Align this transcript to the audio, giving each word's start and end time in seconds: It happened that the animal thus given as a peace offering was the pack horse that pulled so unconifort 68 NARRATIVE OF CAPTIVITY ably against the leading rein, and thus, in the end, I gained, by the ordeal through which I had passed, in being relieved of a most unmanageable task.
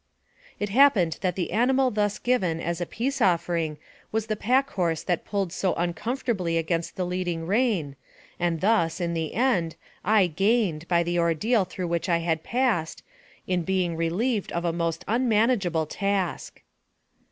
It 0.59 0.69
happened 0.69 1.19
that 1.21 1.35
the 1.35 1.51
animal 1.51 1.91
thus 1.91 2.17
given 2.17 2.59
as 2.59 2.81
a 2.81 2.87
peace 2.87 3.21
offering 3.21 3.77
was 4.11 4.25
the 4.25 4.35
pack 4.35 4.71
horse 4.71 5.03
that 5.03 5.25
pulled 5.25 5.53
so 5.53 5.73
unconifort 5.73 5.77
68 5.77 5.77
NARRATIVE 5.77 5.99
OF 5.99 6.17
CAPTIVITY 6.33 6.41
ably 6.41 6.57
against 6.57 6.95
the 6.95 7.05
leading 7.05 7.45
rein, 7.45 7.95
and 8.39 8.61
thus, 8.61 8.99
in 8.99 9.13
the 9.13 9.35
end, 9.35 9.75
I 10.03 10.25
gained, 10.25 10.87
by 10.87 11.03
the 11.03 11.19
ordeal 11.19 11.65
through 11.65 11.89
which 11.89 12.09
I 12.09 12.17
had 12.17 12.41
passed, 12.41 13.03
in 13.45 13.61
being 13.61 13.95
relieved 13.95 14.51
of 14.53 14.65
a 14.65 14.73
most 14.73 15.05
unmanageable 15.07 15.85
task. 15.85 16.63